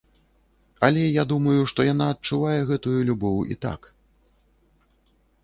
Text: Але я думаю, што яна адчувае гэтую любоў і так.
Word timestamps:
Але 0.87 1.03
я 1.21 1.25
думаю, 1.31 1.61
што 1.73 1.85
яна 1.93 2.07
адчувае 2.15 2.57
гэтую 2.71 2.97
любоў 3.11 3.37
і 3.53 3.61
так. 3.69 3.93